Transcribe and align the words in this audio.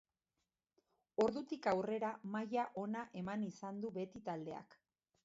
Ordutik 1.25 1.69
aurrera 1.71 2.09
maila 2.37 2.63
ona 2.85 3.05
eman 3.21 3.45
izan 3.49 3.79
du 3.85 3.93
beti 3.99 4.23
taldeak. 4.31 4.81